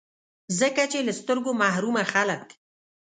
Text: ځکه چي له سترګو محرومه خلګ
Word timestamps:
ځکه 0.59 0.83
چي 0.91 0.99
له 1.07 1.13
سترګو 1.19 1.51
محرومه 1.61 2.03
خلګ 2.13 2.43